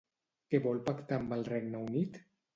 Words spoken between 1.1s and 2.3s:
amb el Regne Unit?